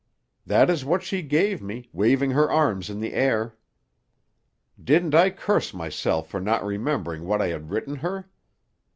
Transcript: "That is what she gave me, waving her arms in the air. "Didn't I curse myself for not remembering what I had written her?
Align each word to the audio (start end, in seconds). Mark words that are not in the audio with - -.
"That 0.47 0.71
is 0.71 0.83
what 0.83 1.03
she 1.03 1.21
gave 1.21 1.61
me, 1.61 1.87
waving 1.93 2.31
her 2.31 2.49
arms 2.49 2.89
in 2.89 3.01
the 3.01 3.13
air. 3.13 3.55
"Didn't 4.83 5.13
I 5.13 5.29
curse 5.29 5.75
myself 5.75 6.27
for 6.27 6.41
not 6.41 6.65
remembering 6.65 7.25
what 7.27 7.39
I 7.39 7.49
had 7.49 7.69
written 7.69 7.97
her? 7.97 8.27